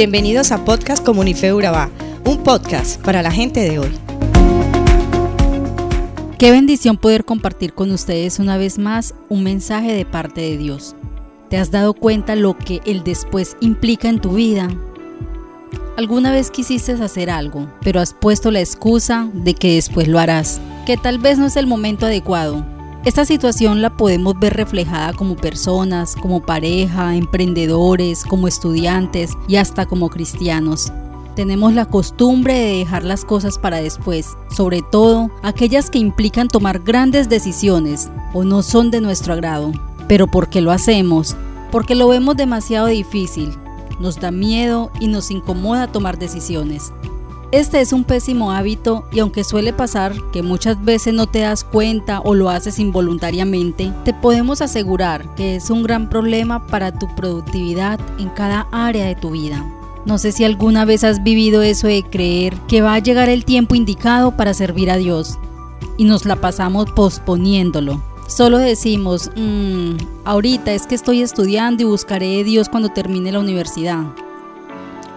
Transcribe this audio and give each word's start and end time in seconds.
Bienvenidos 0.00 0.50
a 0.50 0.64
Podcast 0.64 1.04
Comunife 1.04 1.52
Urabá, 1.52 1.90
un 2.24 2.42
podcast 2.42 2.98
para 3.02 3.20
la 3.20 3.30
gente 3.30 3.60
de 3.60 3.78
hoy. 3.78 3.90
Qué 6.38 6.50
bendición 6.50 6.96
poder 6.96 7.26
compartir 7.26 7.74
con 7.74 7.90
ustedes 7.90 8.38
una 8.38 8.56
vez 8.56 8.78
más 8.78 9.14
un 9.28 9.42
mensaje 9.42 9.92
de 9.92 10.06
parte 10.06 10.40
de 10.40 10.56
Dios. 10.56 10.96
¿Te 11.50 11.58
has 11.58 11.70
dado 11.70 11.92
cuenta 11.92 12.34
lo 12.34 12.56
que 12.56 12.80
el 12.86 13.04
después 13.04 13.58
implica 13.60 14.08
en 14.08 14.22
tu 14.22 14.32
vida? 14.32 14.70
¿Alguna 15.98 16.32
vez 16.32 16.50
quisiste 16.50 16.92
hacer 16.92 17.28
algo, 17.28 17.70
pero 17.82 18.00
has 18.00 18.14
puesto 18.14 18.50
la 18.50 18.60
excusa 18.60 19.28
de 19.34 19.52
que 19.52 19.74
después 19.74 20.08
lo 20.08 20.18
harás? 20.18 20.62
Que 20.86 20.96
tal 20.96 21.18
vez 21.18 21.36
no 21.36 21.44
es 21.44 21.56
el 21.56 21.66
momento 21.66 22.06
adecuado. 22.06 22.64
Esta 23.02 23.24
situación 23.24 23.80
la 23.80 23.96
podemos 23.96 24.38
ver 24.38 24.52
reflejada 24.52 25.14
como 25.14 25.34
personas, 25.34 26.14
como 26.14 26.42
pareja, 26.42 27.16
emprendedores, 27.16 28.24
como 28.24 28.46
estudiantes 28.46 29.30
y 29.48 29.56
hasta 29.56 29.86
como 29.86 30.10
cristianos. 30.10 30.92
Tenemos 31.34 31.72
la 31.72 31.86
costumbre 31.86 32.52
de 32.52 32.76
dejar 32.76 33.04
las 33.04 33.24
cosas 33.24 33.56
para 33.56 33.80
después, 33.80 34.36
sobre 34.54 34.82
todo 34.82 35.30
aquellas 35.42 35.88
que 35.88 35.98
implican 35.98 36.48
tomar 36.48 36.80
grandes 36.80 37.30
decisiones 37.30 38.10
o 38.34 38.44
no 38.44 38.62
son 38.62 38.90
de 38.90 39.00
nuestro 39.00 39.32
agrado. 39.32 39.72
Pero 40.06 40.26
¿por 40.26 40.50
qué 40.50 40.60
lo 40.60 40.70
hacemos? 40.70 41.36
Porque 41.70 41.94
lo 41.94 42.06
vemos 42.08 42.36
demasiado 42.36 42.88
difícil, 42.88 43.56
nos 43.98 44.20
da 44.20 44.30
miedo 44.30 44.90
y 45.00 45.06
nos 45.06 45.30
incomoda 45.30 45.90
tomar 45.90 46.18
decisiones. 46.18 46.92
Este 47.52 47.80
es 47.80 47.92
un 47.92 48.04
pésimo 48.04 48.52
hábito 48.52 49.04
y 49.10 49.18
aunque 49.18 49.42
suele 49.42 49.72
pasar 49.72 50.14
que 50.32 50.42
muchas 50.42 50.84
veces 50.84 51.14
no 51.14 51.26
te 51.26 51.40
das 51.40 51.64
cuenta 51.64 52.20
o 52.20 52.34
lo 52.34 52.48
haces 52.48 52.78
involuntariamente, 52.78 53.92
te 54.04 54.14
podemos 54.14 54.60
asegurar 54.62 55.34
que 55.34 55.56
es 55.56 55.68
un 55.68 55.82
gran 55.82 56.08
problema 56.08 56.66
para 56.66 56.96
tu 56.96 57.12
productividad 57.16 57.98
en 58.18 58.28
cada 58.28 58.68
área 58.70 59.06
de 59.06 59.16
tu 59.16 59.32
vida. 59.32 59.66
No 60.06 60.18
sé 60.18 60.30
si 60.30 60.44
alguna 60.44 60.84
vez 60.84 61.02
has 61.02 61.22
vivido 61.24 61.62
eso 61.62 61.88
de 61.88 62.04
creer 62.04 62.54
que 62.68 62.82
va 62.82 62.94
a 62.94 63.00
llegar 63.00 63.28
el 63.28 63.44
tiempo 63.44 63.74
indicado 63.74 64.36
para 64.36 64.54
servir 64.54 64.90
a 64.90 64.96
Dios 64.96 65.36
y 65.98 66.04
nos 66.04 66.24
la 66.24 66.36
pasamos 66.36 66.90
posponiéndolo 66.92 68.00
Solo 68.30 68.58
decimos, 68.58 69.28
mmm, 69.34 69.96
ahorita 70.24 70.72
es 70.72 70.86
que 70.86 70.94
estoy 70.94 71.20
estudiando 71.20 71.82
y 71.82 71.86
buscaré 71.86 72.40
a 72.40 72.44
Dios 72.44 72.68
cuando 72.68 72.90
termine 72.90 73.32
la 73.32 73.40
universidad. 73.40 74.04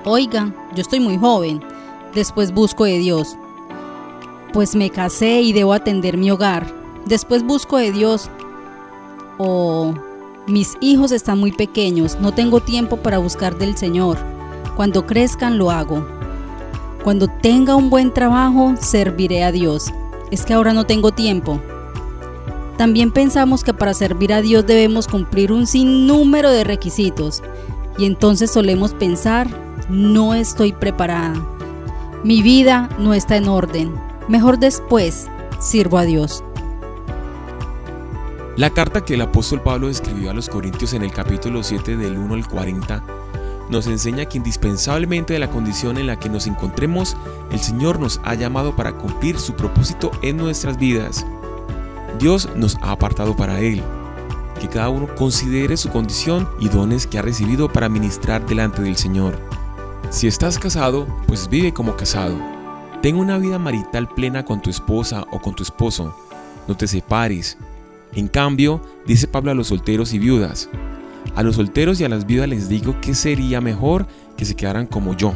Oiga, 0.03 0.51
yo 0.75 0.81
estoy 0.81 0.99
muy 0.99 1.19
joven, 1.19 1.63
después 2.13 2.53
busco 2.53 2.85
de 2.85 2.97
Dios. 2.97 3.37
Pues 4.53 4.75
me 4.75 4.89
casé 4.89 5.41
y 5.41 5.53
debo 5.53 5.73
atender 5.73 6.17
mi 6.17 6.29
hogar, 6.31 6.67
después 7.05 7.43
busco 7.43 7.77
de 7.77 7.91
Dios. 7.91 8.29
O 9.37 9.93
mis 10.47 10.77
hijos 10.79 11.11
están 11.11 11.39
muy 11.39 11.51
pequeños, 11.51 12.19
no 12.19 12.33
tengo 12.33 12.59
tiempo 12.59 12.97
para 12.97 13.17
buscar 13.17 13.57
del 13.57 13.77
Señor. 13.77 14.17
Cuando 14.75 15.05
crezcan 15.05 15.57
lo 15.57 15.71
hago. 15.71 16.05
Cuando 17.03 17.27
tenga 17.27 17.75
un 17.75 17.89
buen 17.89 18.13
trabajo, 18.13 18.75
serviré 18.79 19.43
a 19.43 19.51
Dios. 19.51 19.91
Es 20.31 20.45
que 20.45 20.53
ahora 20.53 20.73
no 20.73 20.85
tengo 20.85 21.11
tiempo. 21.11 21.59
También 22.77 23.11
pensamos 23.11 23.63
que 23.63 23.73
para 23.73 23.93
servir 23.93 24.33
a 24.33 24.41
Dios 24.41 24.65
debemos 24.65 25.07
cumplir 25.07 25.51
un 25.51 25.67
sinnúmero 25.67 26.49
de 26.49 26.63
requisitos 26.63 27.43
y 27.97 28.05
entonces 28.05 28.51
solemos 28.51 28.93
pensar, 28.93 29.47
no 29.89 30.33
estoy 30.33 30.73
preparada, 30.73 31.35
mi 32.23 32.41
vida 32.41 32.89
no 32.99 33.13
está 33.13 33.37
en 33.37 33.47
orden, 33.47 33.93
mejor 34.27 34.59
después 34.59 35.27
sirvo 35.59 35.97
a 35.97 36.03
Dios. 36.03 36.43
La 38.55 38.69
carta 38.69 39.03
que 39.03 39.15
el 39.15 39.21
apóstol 39.21 39.61
Pablo 39.61 39.89
escribió 39.89 40.29
a 40.29 40.33
los 40.33 40.47
Corintios 40.47 40.93
en 40.93 41.03
el 41.03 41.11
capítulo 41.11 41.63
7 41.63 41.97
del 41.97 42.17
1 42.17 42.33
al 42.35 42.47
40 42.47 43.03
nos 43.69 43.87
enseña 43.87 44.25
que 44.25 44.37
indispensablemente 44.37 45.33
de 45.33 45.39
la 45.39 45.49
condición 45.49 45.97
en 45.97 46.07
la 46.07 46.19
que 46.19 46.29
nos 46.29 46.47
encontremos, 46.47 47.15
el 47.51 47.59
Señor 47.59 47.99
nos 47.99 48.19
ha 48.23 48.35
llamado 48.35 48.75
para 48.75 48.93
cumplir 48.97 49.39
su 49.39 49.53
propósito 49.53 50.11
en 50.21 50.37
nuestras 50.37 50.77
vidas. 50.77 51.25
Dios 52.19 52.49
nos 52.55 52.75
ha 52.81 52.91
apartado 52.91 53.35
para 53.35 53.59
Él. 53.59 53.81
Que 54.59 54.67
cada 54.67 54.89
uno 54.89 55.07
considere 55.15 55.77
su 55.77 55.89
condición 55.89 56.47
y 56.59 56.69
dones 56.69 57.07
que 57.07 57.17
ha 57.17 57.21
recibido 57.21 57.71
para 57.71 57.89
ministrar 57.89 58.45
delante 58.45 58.81
del 58.81 58.95
Señor. 58.95 59.39
Si 60.13 60.27
estás 60.27 60.59
casado, 60.59 61.07
pues 61.25 61.49
vive 61.49 61.73
como 61.73 61.97
casado. 61.97 62.37
Ten 63.01 63.15
una 63.15 63.39
vida 63.39 63.57
marital 63.57 64.07
plena 64.07 64.45
con 64.45 64.61
tu 64.61 64.69
esposa 64.69 65.25
o 65.31 65.41
con 65.41 65.55
tu 65.55 65.63
esposo. 65.63 66.15
No 66.67 66.77
te 66.77 66.85
separes. 66.85 67.57
En 68.13 68.27
cambio, 68.27 68.79
dice 69.07 69.27
Pablo 69.27 69.49
a 69.49 69.55
los 69.55 69.69
solteros 69.69 70.13
y 70.13 70.19
viudas, 70.19 70.69
a 71.33 71.41
los 71.41 71.55
solteros 71.55 71.99
y 71.99 72.03
a 72.03 72.09
las 72.09 72.27
viudas 72.27 72.47
les 72.47 72.69
digo 72.69 72.95
que 73.01 73.15
sería 73.15 73.59
mejor 73.59 74.05
que 74.37 74.45
se 74.45 74.55
quedaran 74.55 74.85
como 74.85 75.17
yo. 75.17 75.33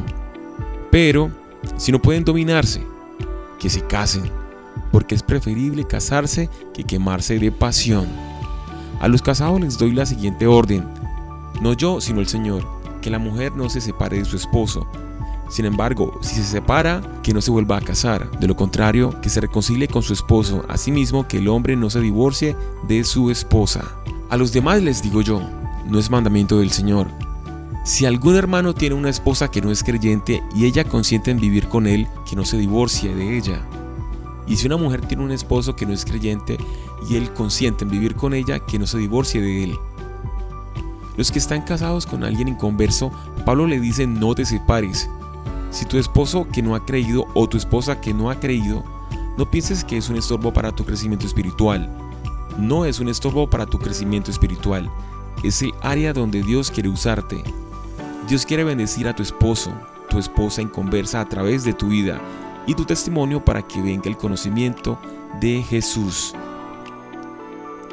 Pero, 0.91 1.31
si 1.77 1.91
no 1.91 1.99
pueden 1.99 2.23
dominarse, 2.23 2.83
que 3.59 3.71
se 3.71 3.81
casen 3.81 4.31
porque 4.91 5.15
es 5.15 5.23
preferible 5.23 5.87
casarse 5.87 6.51
que 6.75 6.83
quemarse 6.83 7.39
de 7.39 7.51
pasión. 7.51 8.05
A 9.01 9.07
los 9.07 9.23
casados 9.23 9.59
les 9.59 9.79
doy 9.79 9.93
la 9.93 10.05
siguiente 10.05 10.45
orden, 10.45 10.87
no 11.61 11.73
yo, 11.73 11.99
sino 11.99 12.19
el 12.19 12.27
Señor, 12.27 12.76
que 13.01 13.09
la 13.09 13.19
mujer 13.19 13.55
no 13.55 13.69
se 13.69 13.81
separe 13.81 14.17
de 14.19 14.25
su 14.25 14.35
esposo. 14.35 14.87
Sin 15.49 15.65
embargo, 15.65 16.17
si 16.21 16.35
se 16.35 16.43
separa, 16.43 17.01
que 17.23 17.33
no 17.33 17.41
se 17.41 17.51
vuelva 17.51 17.77
a 17.77 17.81
casar, 17.81 18.29
de 18.39 18.47
lo 18.47 18.55
contrario, 18.55 19.19
que 19.21 19.29
se 19.29 19.39
reconcilie 19.39 19.87
con 19.87 20.03
su 20.03 20.13
esposo, 20.13 20.65
asimismo 20.67 21.27
que 21.27 21.37
el 21.37 21.47
hombre 21.47 21.75
no 21.75 21.89
se 21.89 22.01
divorcie 22.01 22.55
de 22.87 23.03
su 23.03 23.31
esposa. 23.31 23.85
A 24.29 24.35
los 24.35 24.51
demás 24.51 24.83
les 24.83 25.01
digo 25.01 25.21
yo, 25.21 25.41
no 25.85 25.99
es 25.99 26.09
mandamiento 26.09 26.59
del 26.59 26.71
Señor. 26.71 27.07
Si 27.85 28.05
algún 28.05 28.35
hermano 28.35 28.73
tiene 28.73 28.95
una 28.95 29.09
esposa 29.09 29.49
que 29.49 29.61
no 29.61 29.71
es 29.71 29.83
creyente 29.83 30.43
y 30.53 30.65
ella 30.65 30.83
consiente 30.83 31.31
en 31.31 31.39
vivir 31.39 31.69
con 31.69 31.87
él, 31.87 32.07
que 32.29 32.35
no 32.35 32.43
se 32.43 32.57
divorcie 32.57 33.15
de 33.15 33.37
ella. 33.37 33.61
Y 34.45 34.57
si 34.57 34.67
una 34.67 34.75
mujer 34.75 35.01
tiene 35.01 35.23
un 35.23 35.31
esposo 35.31 35.77
que 35.77 35.85
no 35.85 35.93
es 35.93 36.03
creyente 36.03 36.57
y 37.09 37.15
él 37.15 37.31
consiente 37.31 37.85
en 37.85 37.89
vivir 37.89 38.15
con 38.15 38.33
ella, 38.33 38.59
que 38.59 38.77
no 38.77 38.85
se 38.85 38.97
divorcie 38.97 39.41
de 39.41 39.63
él. 39.63 39.77
Los 41.17 41.31
que 41.31 41.39
están 41.39 41.63
casados 41.63 42.05
con 42.05 42.23
alguien 42.23 42.47
inconverso, 42.47 43.11
Pablo 43.43 43.65
le 43.65 43.79
dice 43.79 44.05
no 44.05 44.35
te 44.35 44.45
separes. 44.45 45.09
Si 45.71 45.85
tu 45.85 45.97
esposo 45.97 46.47
que 46.53 46.61
no 46.61 46.75
ha 46.75 46.85
creído 46.85 47.25
o 47.33 47.49
tu 47.49 47.57
esposa 47.57 47.99
que 47.99 48.13
no 48.13 48.29
ha 48.29 48.39
creído, 48.39 48.83
no 49.37 49.49
pienses 49.49 49.83
que 49.83 49.97
es 49.97 50.09
un 50.09 50.15
estorbo 50.15 50.53
para 50.53 50.71
tu 50.71 50.85
crecimiento 50.85 51.25
espiritual. 51.25 51.89
No 52.57 52.85
es 52.85 52.99
un 52.99 53.09
estorbo 53.09 53.49
para 53.49 53.65
tu 53.65 53.79
crecimiento 53.79 54.31
espiritual. 54.31 54.89
Es 55.43 55.61
el 55.61 55.73
área 55.81 56.13
donde 56.13 56.41
Dios 56.43 56.71
quiere 56.71 56.89
usarte. 56.89 57.43
Dios 58.27 58.45
quiere 58.45 58.63
bendecir 58.63 59.07
a 59.07 59.15
tu 59.15 59.23
esposo, 59.23 59.71
tu 60.09 60.19
esposa 60.19 60.61
inconversa 60.61 61.21
a 61.21 61.29
través 61.29 61.63
de 61.63 61.73
tu 61.73 61.89
vida 61.89 62.21
y 62.65 62.73
tu 62.73 62.85
testimonio 62.85 63.43
para 63.43 63.61
que 63.61 63.81
venga 63.81 64.09
el 64.09 64.17
conocimiento 64.17 64.99
de 65.39 65.63
Jesús. 65.63 66.33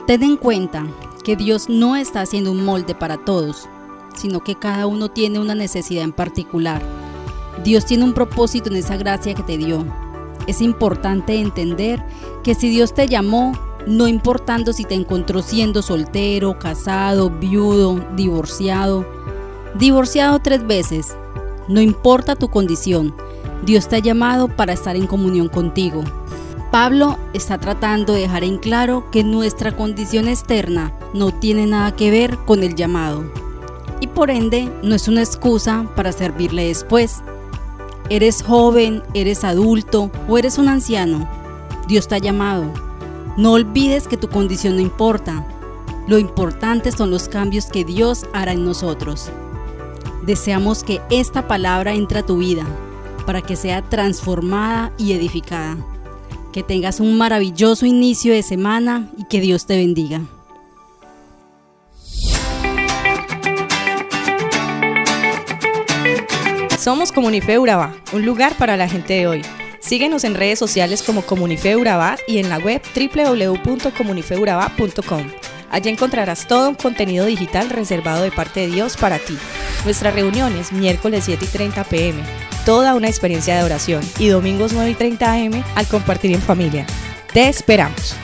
Ten 0.06 0.22
en 0.22 0.36
cuenta 0.36 0.86
que 1.24 1.34
Dios 1.34 1.68
no 1.68 1.96
está 1.96 2.20
haciendo 2.20 2.52
un 2.52 2.64
molde 2.64 2.94
para 2.94 3.16
todos, 3.16 3.68
sino 4.14 4.44
que 4.44 4.54
cada 4.54 4.86
uno 4.86 5.10
tiene 5.10 5.40
una 5.40 5.54
necesidad 5.54 6.04
en 6.04 6.12
particular. 6.12 6.82
Dios 7.64 7.86
tiene 7.86 8.04
un 8.04 8.12
propósito 8.12 8.68
en 8.68 8.76
esa 8.76 8.96
gracia 8.96 9.34
que 9.34 9.42
te 9.42 9.56
dio. 9.56 9.84
Es 10.46 10.60
importante 10.60 11.40
entender 11.40 12.04
que 12.44 12.54
si 12.54 12.68
Dios 12.68 12.92
te 12.94 13.08
llamó, 13.08 13.52
no 13.86 14.06
importando 14.06 14.72
si 14.72 14.84
te 14.84 14.94
encontró 14.94 15.42
siendo 15.42 15.82
soltero, 15.82 16.58
casado, 16.58 17.30
viudo, 17.30 18.04
divorciado, 18.14 19.06
divorciado 19.78 20.38
tres 20.40 20.66
veces, 20.66 21.16
no 21.68 21.80
importa 21.80 22.36
tu 22.36 22.48
condición, 22.48 23.14
Dios 23.64 23.88
te 23.88 23.96
ha 23.96 24.00
llamado 24.00 24.48
para 24.48 24.74
estar 24.74 24.94
en 24.96 25.06
comunión 25.06 25.48
contigo. 25.48 26.04
Pablo 26.74 27.18
está 27.34 27.58
tratando 27.58 28.14
de 28.14 28.22
dejar 28.22 28.42
en 28.42 28.58
claro 28.58 29.08
que 29.12 29.22
nuestra 29.22 29.76
condición 29.76 30.26
externa 30.26 30.92
no 31.12 31.32
tiene 31.32 31.68
nada 31.68 31.94
que 31.94 32.10
ver 32.10 32.36
con 32.38 32.64
el 32.64 32.74
llamado 32.74 33.22
y 34.00 34.08
por 34.08 34.28
ende 34.28 34.68
no 34.82 34.96
es 34.96 35.06
una 35.06 35.20
excusa 35.20 35.86
para 35.94 36.10
servirle 36.10 36.66
después. 36.66 37.22
Eres 38.10 38.42
joven, 38.42 39.04
eres 39.14 39.44
adulto 39.44 40.10
o 40.28 40.36
eres 40.36 40.58
un 40.58 40.68
anciano. 40.68 41.28
Dios 41.86 42.08
te 42.08 42.16
ha 42.16 42.18
llamado. 42.18 42.64
No 43.36 43.52
olvides 43.52 44.08
que 44.08 44.16
tu 44.16 44.28
condición 44.28 44.74
no 44.74 44.82
importa. 44.82 45.46
Lo 46.08 46.18
importante 46.18 46.90
son 46.90 47.08
los 47.12 47.28
cambios 47.28 47.66
que 47.66 47.84
Dios 47.84 48.26
hará 48.32 48.50
en 48.50 48.64
nosotros. 48.64 49.30
Deseamos 50.26 50.82
que 50.82 51.00
esta 51.08 51.46
palabra 51.46 51.94
entre 51.94 52.18
a 52.18 52.26
tu 52.26 52.38
vida 52.38 52.66
para 53.26 53.42
que 53.42 53.54
sea 53.54 53.80
transformada 53.80 54.92
y 54.98 55.12
edificada. 55.12 55.76
Que 56.54 56.62
tengas 56.62 57.00
un 57.00 57.18
maravilloso 57.18 57.84
inicio 57.84 58.32
de 58.32 58.44
semana 58.44 59.10
y 59.18 59.24
que 59.24 59.40
Dios 59.40 59.66
te 59.66 59.76
bendiga. 59.76 60.20
Somos 66.78 67.10
Comunife 67.10 67.58
Urabá, 67.58 67.92
un 68.12 68.24
lugar 68.24 68.56
para 68.56 68.76
la 68.76 68.88
gente 68.88 69.14
de 69.14 69.26
hoy. 69.26 69.42
Síguenos 69.80 70.22
en 70.22 70.36
redes 70.36 70.60
sociales 70.60 71.02
como 71.02 71.22
Comunife 71.22 71.74
Urabá 71.74 72.18
y 72.28 72.38
en 72.38 72.48
la 72.48 72.58
web 72.58 72.80
www.comunifeurabá.com. 72.94 75.26
Allí 75.72 75.90
encontrarás 75.90 76.46
todo 76.46 76.68
un 76.68 76.76
contenido 76.76 77.26
digital 77.26 77.68
reservado 77.68 78.22
de 78.22 78.30
parte 78.30 78.60
de 78.60 78.68
Dios 78.68 78.96
para 78.96 79.18
ti. 79.18 79.36
Nuestras 79.84 80.14
reuniones, 80.14 80.70
miércoles 80.70 81.24
7 81.24 81.46
y 81.46 81.48
30 81.48 81.82
pm, 81.82 82.22
toda 82.64 82.94
una 82.94 83.08
experiencia 83.08 83.56
de 83.56 83.64
oración 83.64 84.02
y 84.18 84.28
domingos 84.28 84.72
9 84.72 84.90
y 84.90 84.94
30 84.94 85.32
am 85.32 85.64
al 85.74 85.86
compartir 85.86 86.32
en 86.32 86.40
familia. 86.40 86.86
Te 87.32 87.48
esperamos. 87.48 88.16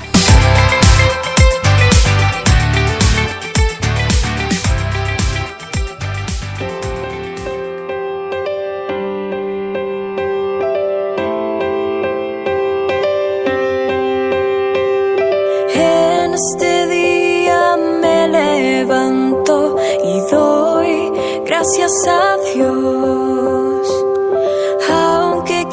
En 15.74 16.34
este 16.34 16.86
día 16.88 17.76
me 17.76 18.28
levanto 18.28 19.76
y 20.04 20.20
doy 20.30 21.12
gracias 21.44 21.90
a 22.06 22.36
Dios. 22.54 23.09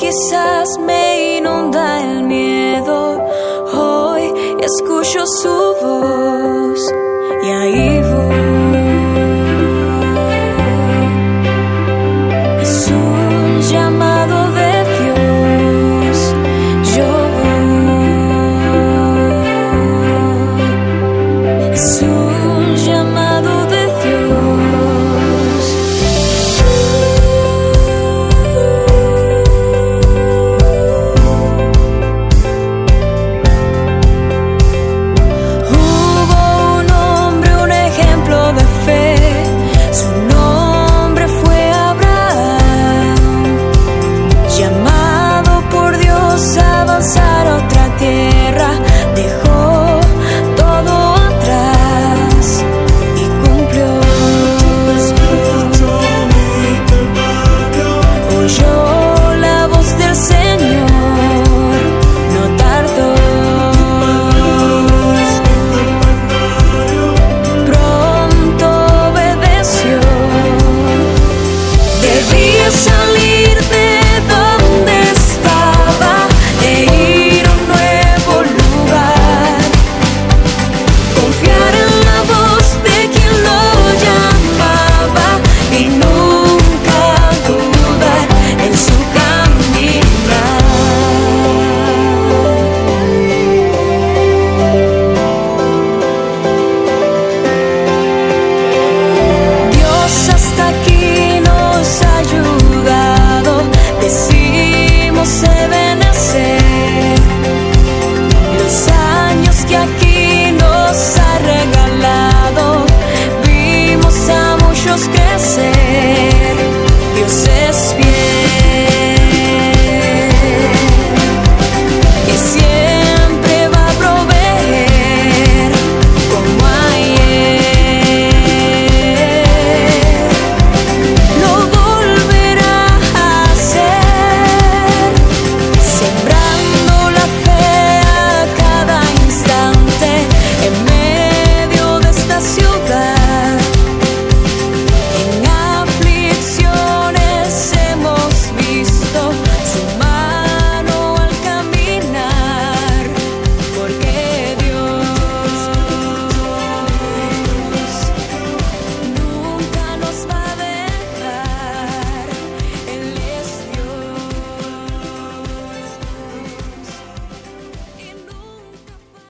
Quizás 0.07 0.79
me 0.79 1.35
inunda 1.35 2.01
el 2.01 2.23
miedo, 2.23 3.21
hoy 3.73 4.31
escucho 4.61 5.25
su 5.27 5.75
voz. 5.81 6.36